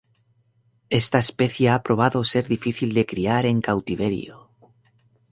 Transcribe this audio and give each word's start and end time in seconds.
Esta 0.89 1.19
especie 1.19 1.69
ha 1.69 1.83
probado 1.83 2.23
ser 2.23 2.47
difícil 2.47 2.95
de 2.95 3.05
criar 3.05 3.45
en 3.45 3.61
cautiverio. 3.61 4.35